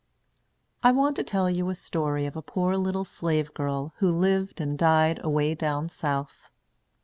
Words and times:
I 0.81 0.91
want 0.91 1.15
to 1.17 1.23
tell 1.23 1.47
you 1.47 1.69
a 1.69 1.75
story 1.75 2.25
of 2.25 2.35
a 2.35 2.41
poor 2.41 2.75
little 2.75 3.05
slave 3.05 3.53
girl 3.53 3.93
who 3.97 4.09
lived 4.09 4.59
and 4.59 4.75
died 4.75 5.19
away 5.23 5.53
down 5.53 5.89
South. 5.89 6.49